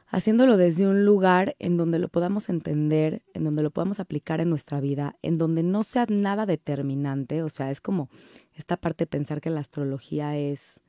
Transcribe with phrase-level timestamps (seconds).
[0.07, 4.51] haciéndolo desde un lugar en donde lo podamos entender, en donde lo podamos aplicar en
[4.51, 8.09] nuestra vida, en donde no sea nada determinante, o sea, es como
[8.55, 10.81] esta parte de pensar que la astrología es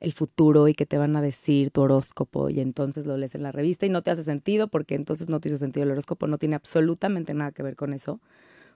[0.00, 3.42] el futuro y que te van a decir tu horóscopo y entonces lo lees en
[3.42, 6.26] la revista y no te hace sentido porque entonces no te hizo sentido el horóscopo,
[6.26, 8.20] no tiene absolutamente nada que ver con eso.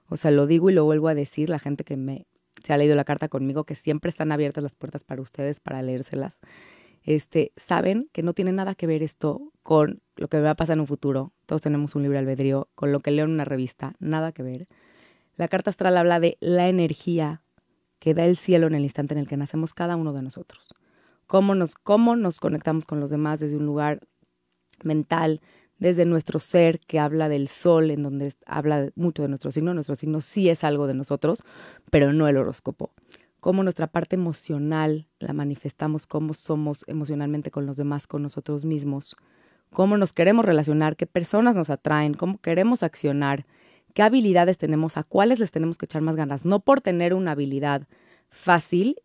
[0.09, 2.27] O sea, lo digo y lo vuelvo a decir, la gente que me
[2.63, 5.83] se ha leído la carta conmigo, que siempre están abiertas las puertas para ustedes para
[5.83, 6.39] leérselas.
[7.05, 10.57] Este, saben que no tiene nada que ver esto con lo que me va a
[10.57, 11.33] pasar en un futuro.
[11.47, 14.69] Todos tenemos un libre albedrío, con lo que leo en una revista, nada que ver.
[15.37, 17.43] La carta astral habla de la energía
[17.99, 20.75] que da el cielo en el instante en el que nacemos cada uno de nosotros.
[21.27, 24.01] Cómo nos, cómo nos conectamos con los demás desde un lugar
[24.85, 25.41] mental,
[25.83, 29.75] desde nuestro ser que habla del sol, en donde habla mucho de nuestro signo.
[29.75, 31.43] Nuestro signo sí es algo de nosotros,
[31.91, 32.93] pero no el horóscopo.
[33.41, 39.17] Cómo nuestra parte emocional la manifestamos, cómo somos emocionalmente con los demás, con nosotros mismos,
[39.73, 43.45] cómo nos queremos relacionar, qué personas nos atraen, cómo queremos accionar,
[43.93, 46.45] qué habilidades tenemos, a cuáles les tenemos que echar más ganas.
[46.45, 47.89] No por tener una habilidad
[48.31, 49.03] fácil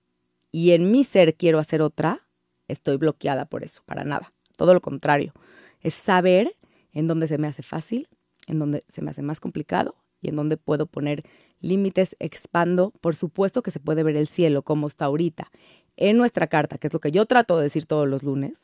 [0.52, 2.28] y en mi ser quiero hacer otra,
[2.68, 4.30] estoy bloqueada por eso, para nada.
[4.56, 5.34] Todo lo contrario.
[5.82, 6.57] Es saber
[6.98, 8.08] en donde se me hace fácil,
[8.48, 11.24] en donde se me hace más complicado y en donde puedo poner
[11.62, 12.92] límites, expando.
[13.02, 15.52] Por supuesto que se puede ver el cielo como está ahorita
[15.96, 18.58] en nuestra carta, que es lo que yo trato de decir todos los lunes,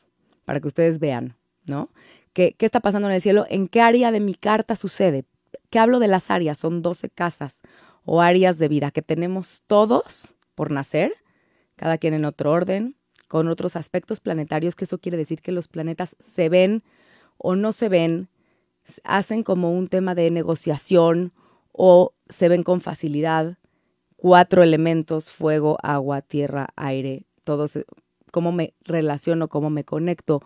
[0.44, 1.36] para que ustedes vean,
[1.66, 1.90] ¿no?
[2.32, 3.46] ¿Qué, qué está pasando en el cielo?
[3.48, 5.24] ¿En qué área de mi carta sucede?
[5.70, 6.58] ¿Qué hablo de las áreas?
[6.58, 7.60] Son 12 casas
[8.04, 11.14] o áreas de vida que tenemos todos por nacer,
[11.76, 12.96] cada quien en otro orden,
[13.28, 16.82] con otros aspectos planetarios, que eso quiere decir que los planetas se ven
[17.38, 18.28] o no se ven,
[19.02, 21.32] hacen como un tema de negociación
[21.72, 23.58] o se ven con facilidad.
[24.16, 27.78] Cuatro elementos, fuego, agua, tierra, aire, todos,
[28.30, 30.42] cómo me relaciono, cómo me conecto,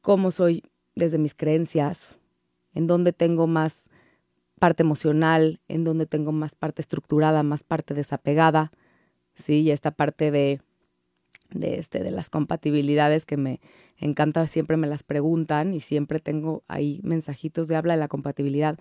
[0.00, 0.62] cómo soy
[0.94, 2.18] desde mis creencias,
[2.74, 3.90] en dónde tengo más
[4.60, 8.70] parte emocional, en dónde tengo más parte estructurada, más parte desapegada,
[9.34, 10.60] sí, y esta parte de,
[11.50, 13.60] de, este, de las compatibilidades que me,
[13.98, 18.78] encanta, siempre me las preguntan y siempre tengo ahí mensajitos de habla de la compatibilidad.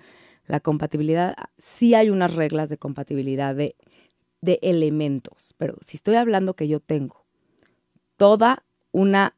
[0.48, 3.76] La compatibilidad, sí hay unas reglas de compatibilidad de,
[4.42, 7.26] de elementos, pero si estoy hablando que yo tengo
[8.20, 9.36] toda una,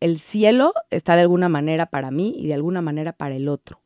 [0.00, 3.80] el cielo está de alguna manera para mí y de alguna manera para el otro.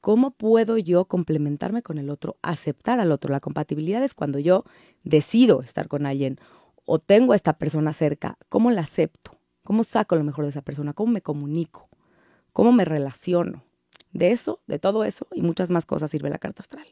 [0.00, 3.32] ¿Cómo puedo yo complementarme con el otro, aceptar al otro?
[3.32, 4.64] La compatibilidad es cuando yo
[5.02, 6.38] decido estar con alguien
[6.84, 9.38] o tengo a esta persona cerca, ¿cómo la acepto?
[9.64, 10.92] ¿Cómo saco lo mejor de esa persona?
[10.92, 11.88] ¿Cómo me comunico?
[12.52, 13.64] ¿Cómo me relaciono?
[14.12, 16.86] De eso, de todo eso y muchas más cosas sirve la carta astral.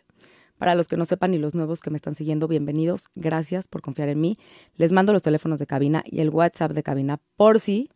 [0.58, 3.08] Para los que no sepan y los nuevos que me están siguiendo, bienvenidos.
[3.14, 4.36] Gracias por confiar en mí.
[4.76, 7.90] Les mando los teléfonos de cabina y el WhatsApp de cabina por si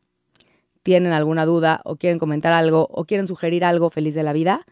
[0.82, 4.66] tienen alguna duda o quieren comentar algo o quieren sugerir algo feliz de la vida.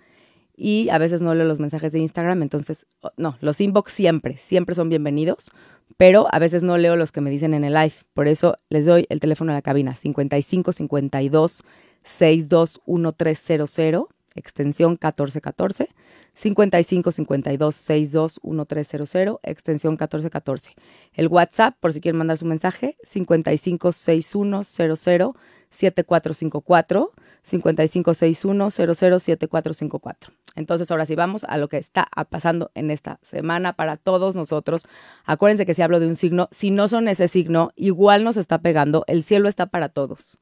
[0.57, 2.87] Y a veces no leo los mensajes de Instagram, entonces,
[3.17, 5.51] no, los inbox siempre, siempre son bienvenidos,
[5.97, 7.95] pero a veces no leo los que me dicen en el live.
[8.15, 11.63] Por eso les doy el teléfono a la cabina, 55 52
[12.05, 15.89] 621300, extensión 1414.
[16.35, 20.75] 55 52 62 1300, extensión 1414.
[21.13, 25.37] El WhatsApp, por si quieren mandar su mensaje, 55 61 00
[25.75, 27.13] 7454,
[27.43, 30.33] 55 61 00 7454.
[30.57, 34.87] Entonces, ahora sí vamos a lo que está pasando en esta semana para todos nosotros.
[35.25, 38.59] Acuérdense que si hablo de un signo, si no son ese signo, igual nos está
[38.59, 39.05] pegando.
[39.07, 40.39] El cielo está para todos.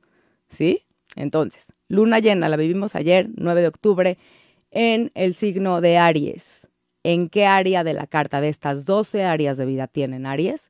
[0.49, 0.85] ¿Sí?
[1.17, 4.19] Entonces, luna llena, la vivimos ayer, 9 de octubre
[4.71, 6.67] en el signo de Aries.
[7.05, 10.69] ¿En qué área de la carta de estas 12 áreas de vida tienen Aries?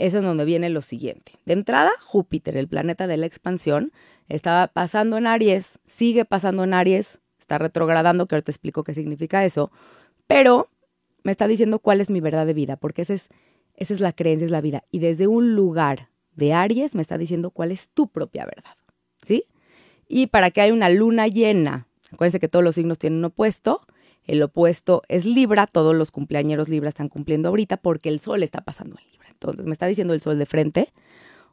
[0.00, 1.32] Es en donde viene lo siguiente.
[1.44, 3.92] De entrada, Júpiter, el planeta de la expansión,
[4.28, 8.94] estaba pasando en Aries, sigue pasando en Aries, está retrogradando, que ahora te explico qué
[8.94, 9.70] significa eso,
[10.26, 10.68] pero
[11.22, 13.28] me está diciendo cuál es mi verdad de vida, porque esa es,
[13.74, 14.84] esa es la creencia, es la vida.
[14.90, 18.76] Y desde un lugar de Aries me está diciendo cuál es tu propia verdad,
[19.22, 19.44] ¿sí?
[20.08, 23.80] Y para que haya una luna llena Acuérdense que todos los signos tienen un opuesto.
[24.24, 28.60] El opuesto es Libra, todos los cumpleañeros Libra están cumpliendo ahorita porque el Sol está
[28.62, 29.19] pasando en Libra.
[29.40, 30.92] Entonces me está diciendo el Sol de frente,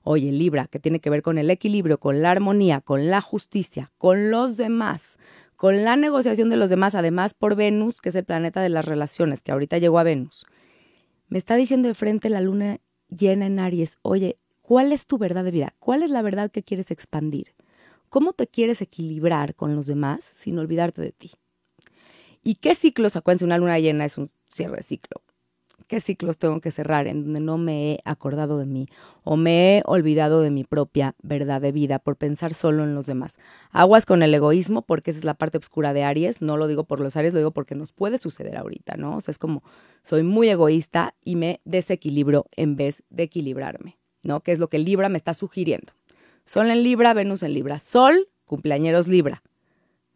[0.04, 3.92] oye, Libra, que tiene que ver con el equilibrio, con la armonía, con la justicia,
[3.98, 5.18] con los demás,
[5.56, 8.86] con la negociación de los demás, además por Venus, que es el planeta de las
[8.86, 10.45] relaciones, que ahorita llegó a Venus.
[11.30, 12.80] Me está diciendo de frente la luna
[13.10, 15.74] llena en Aries, oye, ¿cuál es tu verdad de vida?
[15.80, 17.54] ¿Cuál es la verdad que quieres expandir?
[18.10, 21.31] ¿Cómo te quieres equilibrar con los demás sin olvidarte de ti?
[22.44, 25.22] ¿Y qué ciclos, acuérdense, una luna llena es un cierre de ciclo?
[25.88, 28.88] ¿Qué ciclos tengo que cerrar en donde no me he acordado de mí
[29.24, 33.07] o me he olvidado de mi propia verdad de vida por pensar solo en los
[33.07, 33.39] demás?
[33.72, 36.42] Aguas con el egoísmo porque esa es la parte oscura de Aries.
[36.42, 39.16] No lo digo por los Aries, lo digo porque nos puede suceder ahorita, ¿no?
[39.16, 39.63] O sea, es como
[40.04, 44.42] soy muy egoísta y me desequilibro en vez de equilibrarme, ¿no?
[44.42, 45.94] Que es lo que Libra me está sugiriendo.
[46.44, 47.80] Sol en Libra, Venus en Libra.
[47.80, 49.42] Sol, cumpleañeros Libra.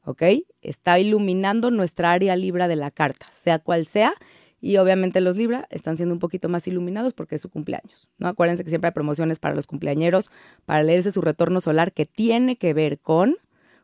[0.03, 0.23] ¿Ok?
[0.61, 4.13] Está iluminando nuestra área Libra de la carta, sea cual sea.
[4.61, 8.07] Y obviamente los Libra están siendo un poquito más iluminados porque es su cumpleaños.
[8.19, 8.27] ¿no?
[8.27, 10.29] Acuérdense que siempre hay promociones para los cumpleañeros,
[10.65, 13.37] para leerse su retorno solar, que tiene que ver con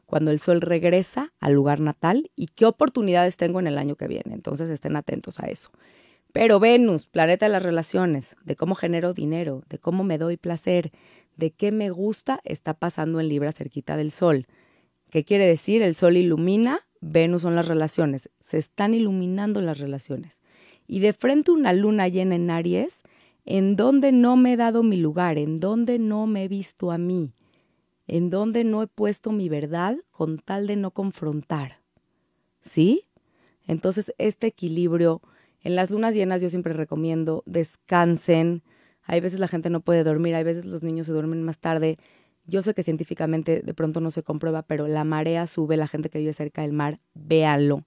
[0.05, 4.07] cuando el sol regresa al lugar natal y qué oportunidades tengo en el año que
[4.07, 4.33] viene.
[4.33, 5.71] Entonces estén atentos a eso.
[6.31, 10.91] Pero Venus, planeta de las relaciones, de cómo genero dinero, de cómo me doy placer,
[11.35, 14.45] de qué me gusta está pasando en Libra cerquita del Sol.
[15.09, 15.81] ¿Qué quiere decir?
[15.81, 18.29] El Sol ilumina, Venus son las relaciones.
[18.39, 20.41] Se están iluminando las relaciones.
[20.87, 23.03] Y de frente una luna llena en Aries,
[23.45, 26.97] en donde no me he dado mi lugar, en donde no me he visto a
[26.97, 27.33] mí,
[28.07, 31.81] en donde no he puesto mi verdad con tal de no confrontar.
[32.61, 33.05] ¿Sí?
[33.65, 35.21] Entonces, este equilibrio,
[35.61, 38.63] en las lunas llenas yo siempre recomiendo descansen,
[39.03, 41.97] hay veces la gente no puede dormir, hay veces los niños se duermen más tarde.
[42.45, 46.09] Yo sé que científicamente de pronto no se comprueba, pero la marea sube, la gente
[46.09, 47.85] que vive cerca del mar, véanlo.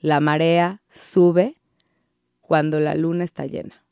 [0.00, 1.57] La marea sube
[2.48, 3.84] cuando la luna está llena.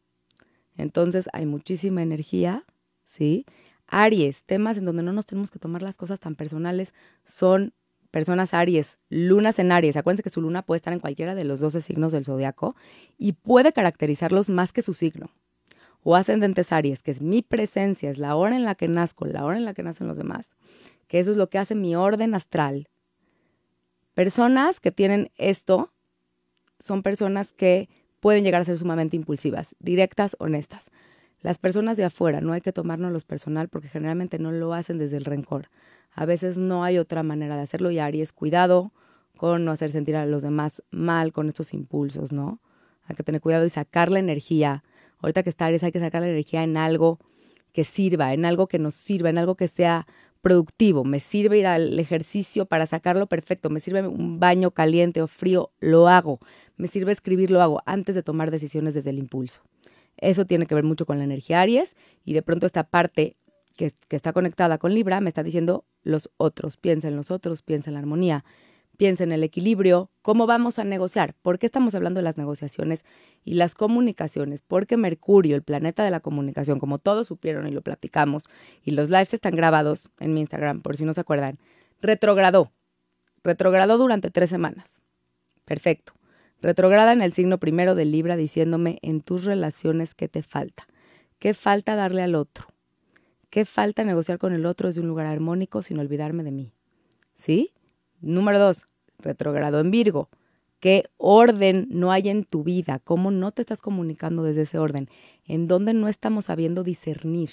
[0.78, 2.64] Entonces hay muchísima energía,
[3.04, 3.44] ¿sí?
[3.86, 7.74] Aries, temas en donde no nos tenemos que tomar las cosas tan personales son
[8.10, 9.98] personas Aries, lunas en Aries.
[9.98, 12.76] Acuérdense que su luna puede estar en cualquiera de los 12 signos del zodiaco
[13.18, 15.28] y puede caracterizarlos más que su signo
[16.02, 19.44] o ascendentes Aries, que es mi presencia, es la hora en la que nazco, la
[19.44, 20.52] hora en la que nacen los demás,
[21.08, 22.88] que eso es lo que hace mi orden astral.
[24.14, 25.92] Personas que tienen esto
[26.78, 30.90] son personas que pueden llegar a ser sumamente impulsivas, directas, honestas.
[31.42, 35.16] Las personas de afuera no hay que tomárnoslos personal porque generalmente no lo hacen desde
[35.16, 35.68] el rencor.
[36.12, 38.92] A veces no hay otra manera de hacerlo y Aries, cuidado
[39.36, 42.60] con no hacer sentir a los demás mal con estos impulsos, ¿no?
[43.04, 44.82] Hay que tener cuidado y sacar la energía
[45.20, 47.18] ahorita que está Aries hay que sacar la energía en algo
[47.72, 50.06] que sirva, en algo que nos sirva, en algo que sea
[50.46, 51.02] productivo.
[51.02, 53.68] Me sirve ir al ejercicio para sacarlo perfecto.
[53.68, 56.38] Me sirve un baño caliente o frío, lo hago.
[56.76, 59.62] Me sirve escribir, lo hago antes de tomar decisiones desde el impulso.
[60.16, 63.36] Eso tiene que ver mucho con la energía Aries y de pronto esta parte
[63.76, 67.62] que, que está conectada con Libra me está diciendo los otros, piensa en los otros,
[67.62, 68.44] piensa en la armonía,
[68.96, 73.04] piensa en el equilibrio, cómo vamos a negociar, por qué estamos hablando de las negociaciones
[73.44, 77.82] y las comunicaciones, porque Mercurio, el planeta de la comunicación, como todos supieron y lo
[77.82, 78.44] platicamos,
[78.82, 81.58] y los lives están grabados en mi Instagram, por si no se acuerdan,
[82.00, 82.72] retrogradó,
[83.44, 85.02] retrogradó durante tres semanas.
[85.64, 86.12] Perfecto.
[86.62, 90.86] Retrograda en el signo primero de Libra diciéndome en tus relaciones qué te falta,
[91.38, 92.66] qué falta darle al otro,
[93.50, 96.72] ¿Qué falta negociar con el otro desde un lugar armónico sin olvidarme de mí?
[97.36, 97.72] ¿Sí?
[98.20, 100.28] Número dos, retrogrado en Virgo.
[100.80, 102.98] ¿Qué orden no hay en tu vida?
[102.98, 105.08] ¿Cómo no te estás comunicando desde ese orden?
[105.46, 107.50] ¿En dónde no estamos sabiendo discernir?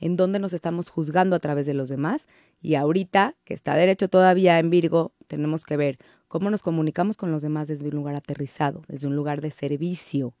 [0.00, 2.28] ¿En dónde nos estamos juzgando a través de los demás?
[2.60, 7.32] Y ahorita, que está derecho todavía en Virgo, tenemos que ver cómo nos comunicamos con
[7.32, 10.34] los demás desde un lugar aterrizado, desde un lugar de servicio,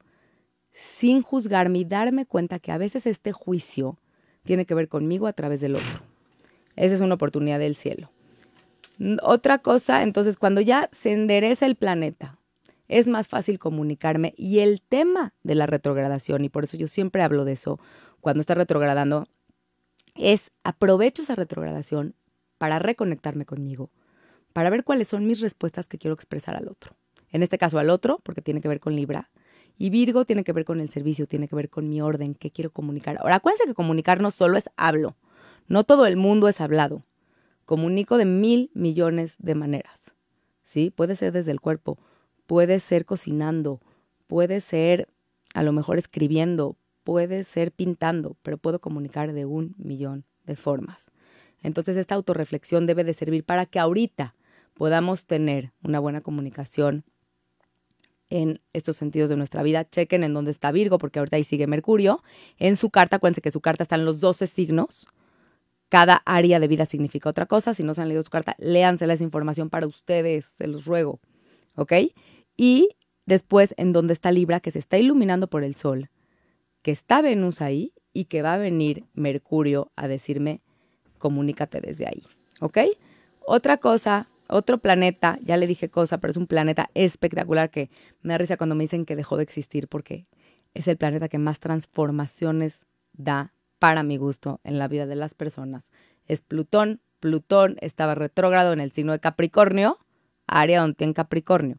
[0.72, 3.98] sin juzgarme y darme cuenta que a veces este juicio
[4.44, 6.00] tiene que ver conmigo a través del otro.
[6.76, 8.10] Esa es una oportunidad del cielo.
[9.22, 12.38] Otra cosa, entonces, cuando ya se endereza el planeta,
[12.88, 17.22] es más fácil comunicarme y el tema de la retrogradación, y por eso yo siempre
[17.22, 17.78] hablo de eso
[18.20, 19.28] cuando está retrogradando,
[20.16, 22.14] es aprovecho esa retrogradación
[22.56, 23.90] para reconectarme conmigo,
[24.52, 26.96] para ver cuáles son mis respuestas que quiero expresar al otro.
[27.30, 29.30] En este caso al otro, porque tiene que ver con Libra,
[29.76, 32.50] y Virgo tiene que ver con el servicio, tiene que ver con mi orden, qué
[32.50, 33.18] quiero comunicar.
[33.20, 35.14] Ahora, acuérdense que comunicar no solo es hablo,
[35.68, 37.04] no todo el mundo es hablado
[37.68, 40.14] comunico de mil millones de maneras.
[40.64, 40.88] ¿Sí?
[40.90, 41.98] Puede ser desde el cuerpo,
[42.46, 43.82] puede ser cocinando,
[44.26, 45.06] puede ser
[45.52, 51.10] a lo mejor escribiendo, puede ser pintando, pero puedo comunicar de un millón de formas.
[51.62, 54.34] Entonces esta autorreflexión debe de servir para que ahorita
[54.72, 57.04] podamos tener una buena comunicación
[58.30, 59.84] en estos sentidos de nuestra vida.
[59.84, 62.22] Chequen en dónde está Virgo, porque ahorita ahí sigue Mercurio.
[62.56, 65.06] En su carta, acuérdense que su carta está en los 12 signos
[65.88, 67.74] cada área de vida significa otra cosa.
[67.74, 71.20] Si no se han leído su carta, léansela esa información para ustedes, se los ruego.
[71.74, 71.92] ¿Ok?
[72.56, 72.90] Y
[73.26, 76.10] después en donde está Libra, que se está iluminando por el Sol,
[76.82, 80.60] que está Venus ahí y que va a venir Mercurio a decirme,
[81.18, 82.24] comunícate desde ahí.
[82.60, 82.78] ¿Ok?
[83.46, 87.90] Otra cosa, otro planeta, ya le dije cosa, pero es un planeta espectacular que
[88.22, 90.26] me da risa cuando me dicen que dejó de existir porque
[90.74, 92.80] es el planeta que más transformaciones
[93.12, 95.90] da para mi gusto en la vida de las personas.
[96.26, 97.00] Es Plutón.
[97.20, 99.98] Plutón estaba retrógrado en el signo de Capricornio,
[100.46, 101.78] área donde tiene Capricornio.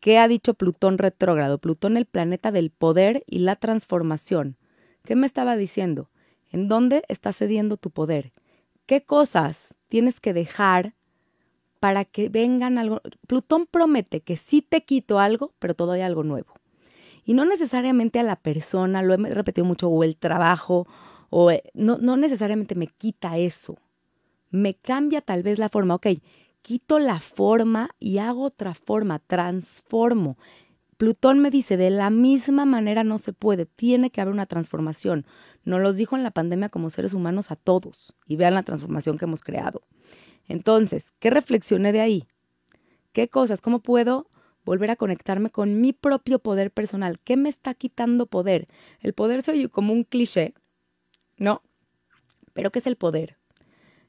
[0.00, 1.58] ¿Qué ha dicho Plutón retrógrado?
[1.58, 4.56] Plutón el planeta del poder y la transformación.
[5.04, 6.10] ¿Qué me estaba diciendo?
[6.50, 8.32] ¿En dónde está cediendo tu poder?
[8.86, 10.94] ¿Qué cosas tienes que dejar
[11.80, 13.00] para que vengan algo?
[13.26, 16.54] Plutón promete que sí te quito algo, pero todavía algo nuevo.
[17.24, 20.86] Y no necesariamente a la persona, lo he repetido mucho, o el trabajo,
[21.30, 23.76] o eh, no, no necesariamente me quita eso,
[24.50, 26.06] me cambia tal vez la forma, ok,
[26.62, 30.38] quito la forma y hago otra forma, transformo.
[30.96, 35.26] Plutón me dice, de la misma manera no se puede, tiene que haber una transformación.
[35.64, 39.16] Nos los dijo en la pandemia como seres humanos a todos y vean la transformación
[39.16, 39.82] que hemos creado.
[40.48, 42.28] Entonces, ¿qué reflexioné de ahí?
[43.12, 43.60] ¿Qué cosas?
[43.60, 44.28] ¿Cómo puedo
[44.64, 47.20] volver a conectarme con mi propio poder personal?
[47.20, 48.66] ¿Qué me está quitando poder?
[49.00, 50.54] El poder se oye como un cliché,
[51.38, 51.62] ¿no?
[52.52, 53.36] Pero ¿qué es el poder?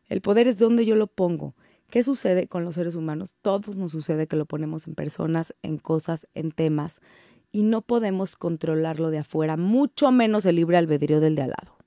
[0.07, 1.55] El poder es donde yo lo pongo.
[1.89, 3.35] ¿Qué sucede con los seres humanos?
[3.41, 6.99] Todos nos sucede que lo ponemos en personas, en cosas, en temas,
[7.51, 11.77] y no podemos controlarlo de afuera, mucho menos el libre albedrío del de al lado.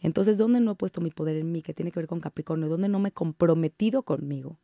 [0.00, 2.68] Entonces, ¿dónde no he puesto mi poder en mí, que tiene que ver con Capricornio?
[2.68, 4.58] ¿Dónde no me he comprometido conmigo?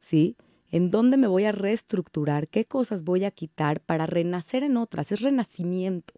[0.00, 0.36] ¿Sí?
[0.70, 2.48] ¿En dónde me voy a reestructurar?
[2.48, 5.12] ¿Qué cosas voy a quitar para renacer en otras?
[5.12, 6.14] Es renacimiento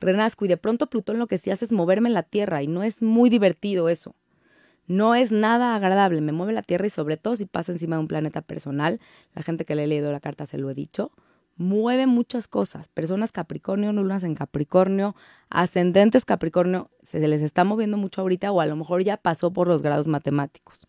[0.00, 2.66] renazco y de pronto Plutón lo que sí hace es moverme en la Tierra y
[2.66, 4.14] no es muy divertido eso.
[4.86, 8.00] No es nada agradable, me mueve la Tierra y sobre todo si pasa encima de
[8.00, 9.00] un planeta personal,
[9.34, 11.12] la gente que le he leído la carta se lo he dicho,
[11.58, 12.88] mueve muchas cosas.
[12.88, 15.14] Personas Capricornio, lunas en Capricornio,
[15.50, 19.68] ascendentes Capricornio, se les está moviendo mucho ahorita o a lo mejor ya pasó por
[19.68, 20.86] los grados matemáticos.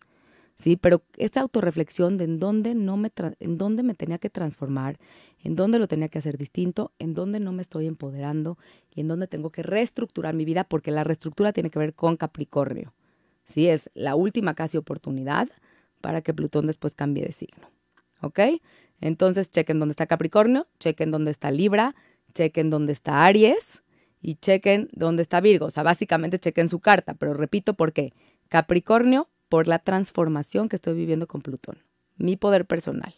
[0.60, 0.76] ¿Sí?
[0.76, 4.98] Pero esta autorreflexión de en dónde, no me en dónde me tenía que transformar,
[5.42, 8.58] en dónde lo tenía que hacer distinto, en dónde no me estoy empoderando
[8.94, 12.16] y en dónde tengo que reestructurar mi vida, porque la reestructura tiene que ver con
[12.18, 12.92] Capricornio.
[13.46, 13.68] ¿sí?
[13.68, 15.48] Es la última casi oportunidad
[16.02, 17.70] para que Plutón después cambie de signo.
[18.20, 18.40] ¿Ok?
[19.00, 21.94] Entonces chequen dónde está Capricornio, chequen dónde está Libra,
[22.34, 23.82] chequen dónde está Aries
[24.20, 25.66] y chequen dónde está Virgo.
[25.66, 28.12] O sea, básicamente chequen su carta, pero repito por qué.
[28.48, 31.76] Capricornio, por la transformación que estoy viviendo con Plutón,
[32.16, 33.14] mi poder personal.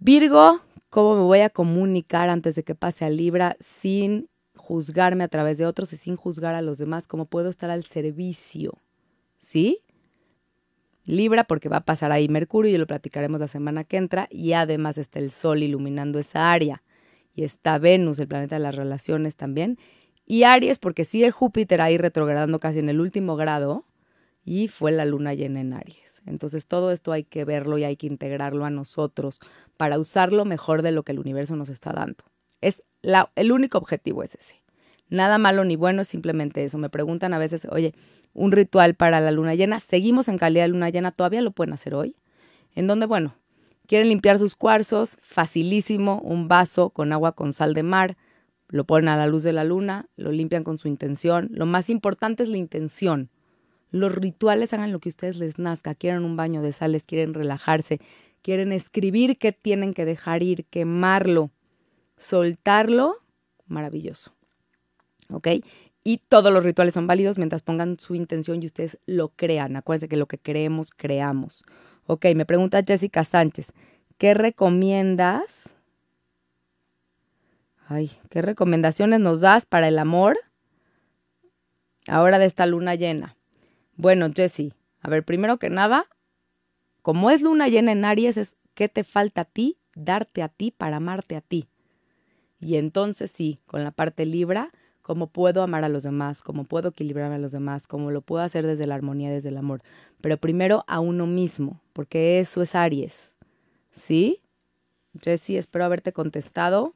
[0.00, 5.28] Virgo, ¿cómo me voy a comunicar antes de que pase a Libra sin juzgarme a
[5.28, 7.06] través de otros y sin juzgar a los demás?
[7.06, 8.74] ¿Cómo puedo estar al servicio?
[9.38, 9.82] ¿Sí?
[11.04, 14.52] Libra, porque va a pasar ahí Mercurio y lo platicaremos la semana que entra, y
[14.54, 16.82] además está el Sol iluminando esa área,
[17.34, 19.78] y está Venus, el planeta de las relaciones también,
[20.26, 23.84] y Aries, porque sigue Júpiter ahí retrogradando casi en el último grado,
[24.46, 26.22] y fue la luna llena en Aries.
[26.24, 29.40] Entonces todo esto hay que verlo y hay que integrarlo a nosotros
[29.76, 32.24] para usarlo mejor de lo que el universo nos está dando.
[32.60, 34.62] Es la, el único objetivo es ese.
[35.08, 36.78] Nada malo ni bueno, es simplemente eso.
[36.78, 37.92] Me preguntan a veces, oye,
[38.34, 41.74] un ritual para la luna llena, seguimos en calidad de luna llena, todavía lo pueden
[41.74, 42.16] hacer hoy.
[42.74, 43.34] En donde, bueno,
[43.88, 48.16] quieren limpiar sus cuarzos, facilísimo, un vaso con agua con sal de mar,
[48.68, 51.48] lo ponen a la luz de la luna, lo limpian con su intención.
[51.50, 53.30] Lo más importante es la intención.
[53.96, 55.94] Los rituales hagan lo que ustedes les nazca.
[55.94, 58.00] Quieren un baño de sales, quieren relajarse,
[58.42, 61.50] quieren escribir qué tienen que dejar ir, quemarlo,
[62.16, 63.16] soltarlo.
[63.66, 64.32] Maravilloso.
[65.30, 65.48] ¿Ok?
[66.04, 69.74] Y todos los rituales son válidos mientras pongan su intención y ustedes lo crean.
[69.74, 71.64] Acuérdense que lo que creemos, creamos.
[72.06, 73.72] Ok, me pregunta Jessica Sánchez,
[74.16, 75.74] ¿qué recomiendas?
[77.88, 80.38] Ay, ¿qué recomendaciones nos das para el amor
[82.06, 83.35] ahora de esta luna llena?
[83.96, 86.06] Bueno, Jessie, a ver, primero que nada,
[87.02, 90.70] como es luna llena en Aries, es qué te falta a ti, darte a ti
[90.70, 91.68] para amarte a ti.
[92.60, 94.70] Y entonces sí, con la parte Libra,
[95.02, 98.42] cómo puedo amar a los demás, cómo puedo equilibrarme a los demás, cómo lo puedo
[98.42, 99.82] hacer desde la armonía, desde el amor.
[100.20, 103.36] Pero primero a uno mismo, porque eso es Aries.
[103.90, 104.42] ¿Sí?
[105.22, 106.94] Jessie, espero haberte contestado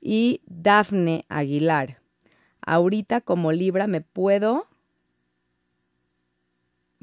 [0.00, 1.98] y Dafne Aguilar.
[2.60, 4.66] Ahorita como Libra me puedo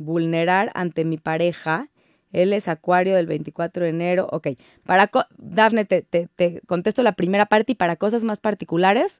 [0.01, 1.89] vulnerar ante mi pareja.
[2.31, 4.27] Él es Acuario del 24 de enero.
[4.31, 4.49] Ok,
[4.85, 9.19] para Dafne te, te, te, contesto la primera parte y para cosas más particulares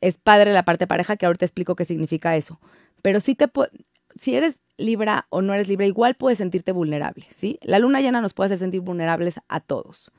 [0.00, 2.60] es padre la parte pareja que ahorita explico qué significa eso.
[3.02, 3.48] Pero si te
[4.18, 7.58] si eres Libra o no eres Libra, igual puedes sentirte vulnerable, ¿sí?
[7.62, 10.12] La luna llena nos puede hacer sentir vulnerables a todos,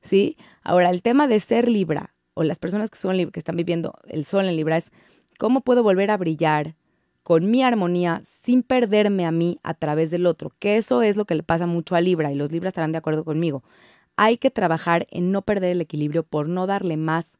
[0.00, 0.36] ¿sí?
[0.62, 4.24] Ahora, el tema de ser Libra o las personas que, son, que están viviendo el
[4.24, 4.92] sol en Libra es
[5.38, 6.76] cómo puedo volver a brillar
[7.24, 11.24] con mi armonía sin perderme a mí a través del otro, que eso es lo
[11.24, 13.64] que le pasa mucho a Libra y los Libras estarán de acuerdo conmigo.
[14.16, 17.32] Hay que trabajar en no perder el equilibrio por no darle más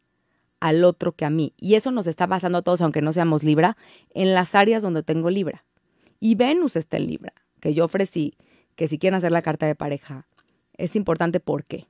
[0.58, 1.52] al otro que a mí.
[1.60, 3.76] Y eso nos está pasando a todos, aunque no seamos Libra,
[4.14, 5.64] en las áreas donde tengo Libra.
[6.18, 8.38] Y Venus está en Libra, que yo ofrecí
[8.74, 10.26] que si quieren hacer la carta de pareja,
[10.78, 11.86] es importante por qué.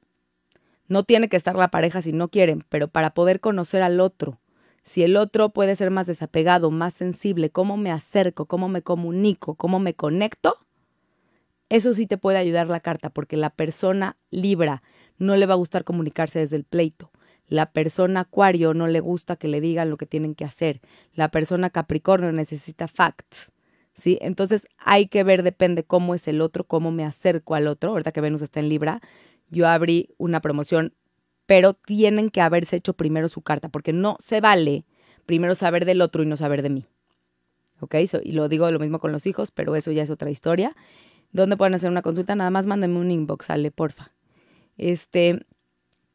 [0.88, 4.40] No tiene que estar la pareja si no quieren, pero para poder conocer al otro.
[4.84, 9.54] Si el otro puede ser más desapegado, más sensible, cómo me acerco, cómo me comunico,
[9.54, 10.58] cómo me conecto,
[11.70, 14.82] eso sí te puede ayudar la carta, porque la persona libra
[15.18, 17.10] no le va a gustar comunicarse desde el pleito.
[17.46, 20.80] La persona acuario no le gusta que le digan lo que tienen que hacer.
[21.14, 23.52] La persona capricornio necesita facts.
[23.94, 24.18] ¿Sí?
[24.20, 27.90] Entonces hay que ver, depende cómo es el otro, cómo me acerco al otro.
[27.90, 29.00] Ahorita que Venus está en Libra,
[29.50, 30.94] yo abrí una promoción,
[31.46, 34.84] pero tienen que haberse hecho primero su carta, porque no se vale
[35.26, 36.86] primero saber del otro y no saber de mí.
[37.80, 37.96] ¿Ok?
[38.22, 40.74] y lo digo lo mismo con los hijos, pero eso ya es otra historia.
[41.32, 42.34] ¿Dónde pueden hacer una consulta?
[42.34, 44.12] Nada más mándenme un inbox, sale, porfa.
[44.78, 45.44] Este,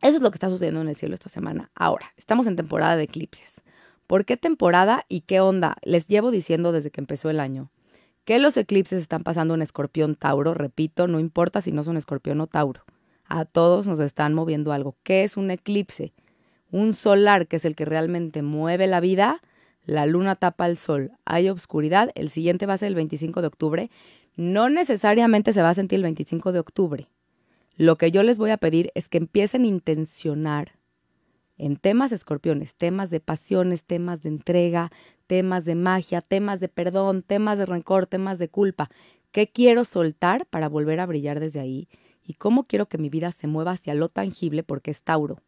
[0.02, 1.70] eso es lo que está sucediendo en el cielo esta semana.
[1.76, 3.62] Ahora, estamos en temporada de eclipses.
[4.08, 5.76] ¿Por qué temporada y qué onda?
[5.84, 7.70] Les llevo diciendo desde que empezó el año
[8.26, 10.54] que los eclipses están pasando en escorpión Tauro.
[10.54, 12.84] Repito, no importa si no son escorpión o Tauro
[13.30, 14.96] a todos nos están moviendo algo.
[15.04, 16.14] ¿Qué es un eclipse?
[16.72, 19.42] Un solar, que es el que realmente mueve la vida,
[19.86, 23.48] la luna tapa el sol, hay obscuridad, el siguiente va a ser el 25 de
[23.48, 23.92] octubre.
[24.36, 27.08] No necesariamente se va a sentir el 25 de octubre.
[27.78, 30.74] Lo que yo les voy a pedir es que empiecen a intencionar
[31.58, 34.92] en temas escorpiones, temas de pasiones, temas de entrega,
[35.28, 38.90] temas de magia, temas de perdón, temas de rencor, temas de culpa.
[39.32, 41.88] ¿Qué quiero soltar para volver a brillar desde ahí?
[42.30, 45.42] Y cómo quiero que mi vida se mueva hacia lo tangible porque es Tauro.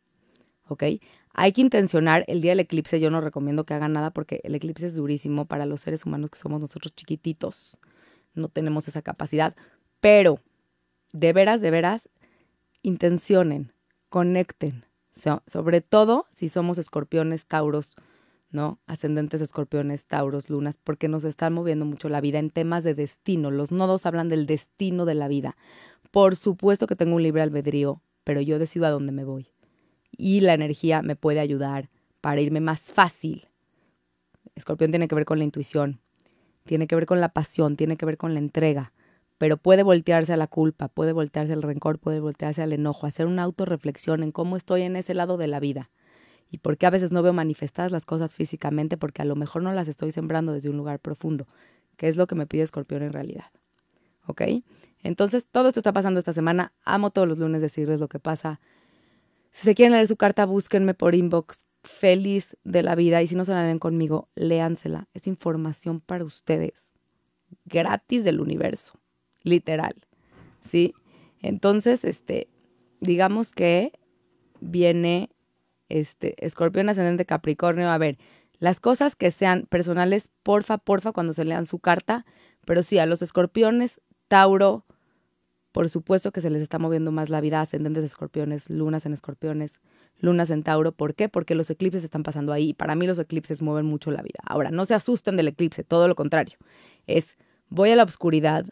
[0.67, 0.83] ¿Ok?
[1.31, 2.99] Hay que intencionar el día del eclipse.
[2.99, 6.31] Yo no recomiendo que hagan nada porque el eclipse es durísimo para los seres humanos
[6.31, 7.77] que somos nosotros chiquititos.
[8.33, 9.55] No tenemos esa capacidad.
[9.99, 10.39] Pero,
[11.13, 12.09] de veras, de veras,
[12.81, 13.73] intencionen,
[14.09, 14.83] conecten.
[15.45, 17.95] sobre todo si somos escorpiones, tauros,
[18.49, 18.79] ¿no?
[18.87, 23.51] Ascendentes escorpiones, tauros, lunas, porque nos están moviendo mucho la vida en temas de destino.
[23.51, 25.55] Los nodos hablan del destino de la vida.
[26.11, 29.47] Por supuesto que tengo un libre albedrío, pero yo decido a dónde me voy.
[30.11, 33.47] Y la energía me puede ayudar para irme más fácil.
[34.55, 36.01] Escorpión tiene que ver con la intuición,
[36.65, 38.93] tiene que ver con la pasión, tiene que ver con la entrega,
[39.37, 43.25] pero puede voltearse a la culpa, puede voltearse al rencor, puede voltearse al enojo, hacer
[43.25, 45.89] una autorreflexión en cómo estoy en ese lado de la vida
[46.51, 49.63] y por qué a veces no veo manifestadas las cosas físicamente porque a lo mejor
[49.63, 51.47] no las estoy sembrando desde un lugar profundo,
[51.95, 53.45] que es lo que me pide Escorpión en realidad.
[54.27, 54.41] ¿Ok?
[55.03, 56.73] Entonces, todo esto está pasando esta semana.
[56.83, 58.59] Amo todos los lunes decirles lo que pasa.
[59.51, 61.65] Si se quieren leer su carta, búsquenme por inbox.
[61.83, 63.21] Feliz de la vida.
[63.21, 65.07] Y si no se la leen conmigo, léansela.
[65.13, 66.93] Es información para ustedes.
[67.65, 68.99] Gratis del universo.
[69.43, 69.95] Literal.
[70.61, 70.93] ¿Sí?
[71.41, 72.47] Entonces, este,
[72.99, 73.93] digamos que
[74.59, 75.31] viene
[75.89, 77.89] este, escorpión ascendente Capricornio.
[77.89, 78.17] A ver,
[78.59, 82.27] Las cosas que sean personales, porfa, porfa, cuando se lean su carta,
[82.63, 84.85] pero sí, a los escorpiones, Tauro,
[85.71, 89.13] por supuesto que se les está moviendo más la vida, ascendentes de escorpiones, lunas en
[89.13, 89.79] escorpiones,
[90.19, 90.91] lunas en Tauro.
[90.91, 91.29] ¿Por qué?
[91.29, 92.73] Porque los eclipses están pasando ahí.
[92.73, 94.39] Para mí los eclipses mueven mucho la vida.
[94.45, 96.57] Ahora, no se asusten del eclipse, todo lo contrario.
[97.07, 97.37] Es,
[97.69, 98.65] voy a la oscuridad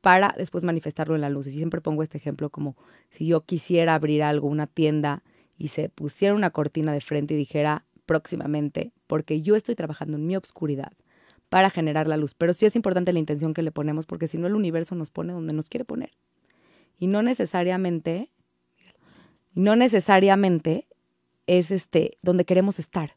[0.00, 1.46] para después manifestarlo en la luz.
[1.46, 2.76] Y siempre pongo este ejemplo como
[3.10, 5.22] si yo quisiera abrir algo, una tienda,
[5.56, 10.26] y se pusiera una cortina de frente y dijera próximamente, porque yo estoy trabajando en
[10.26, 10.92] mi obscuridad
[11.48, 12.34] para generar la luz.
[12.34, 15.10] Pero sí es importante la intención que le ponemos, porque si no el universo nos
[15.10, 16.10] pone donde nos quiere poner.
[16.98, 18.30] Y no necesariamente,
[19.54, 20.86] no necesariamente
[21.46, 23.16] es este donde queremos estar.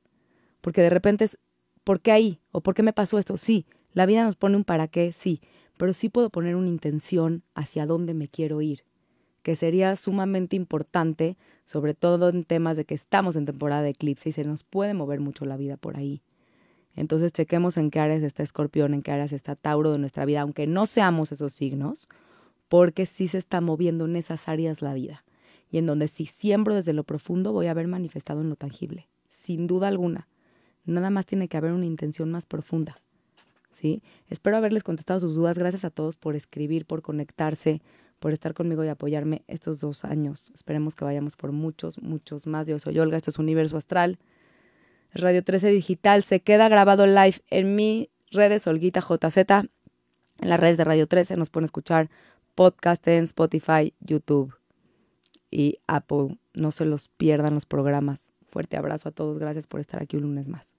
[0.62, 1.38] Porque de repente es,
[1.84, 2.40] ¿por qué ahí?
[2.52, 3.38] ¿O por qué me pasó esto?
[3.38, 5.42] Sí, la vida nos pone un para qué, sí,
[5.78, 8.84] pero sí puedo poner una intención hacia dónde me quiero ir
[9.42, 14.30] que sería sumamente importante, sobre todo en temas de que estamos en temporada de eclipse
[14.30, 16.22] y se nos puede mover mucho la vida por ahí.
[16.96, 20.42] Entonces chequemos en qué áreas está Escorpión, en qué áreas está Tauro de nuestra vida,
[20.42, 22.08] aunque no seamos esos signos,
[22.68, 25.24] porque sí se está moviendo en esas áreas la vida.
[25.70, 29.08] Y en donde si siembro desde lo profundo voy a haber manifestado en lo tangible,
[29.30, 30.28] sin duda alguna.
[30.86, 32.98] Nada más tiene que haber una intención más profunda.
[33.72, 34.04] ¿Sí?
[34.30, 35.58] Espero haberles contestado sus dudas.
[35.58, 37.82] Gracias a todos por escribir, por conectarse,
[38.20, 40.52] por estar conmigo y apoyarme estos dos años.
[40.54, 42.68] Esperemos que vayamos por muchos, muchos más.
[42.68, 44.20] Yo soy Olga, esto es Universo Astral.
[45.14, 49.70] Radio 13 Digital se queda grabado live en mis redes, Olguita JZ, en
[50.50, 51.36] las redes de Radio 13.
[51.36, 52.10] Nos pueden escuchar
[52.56, 54.56] podcast en Spotify, YouTube
[55.50, 56.38] y Apple.
[56.54, 58.32] No se los pierdan los programas.
[58.50, 59.38] Fuerte abrazo a todos.
[59.38, 60.74] Gracias por estar aquí un lunes más.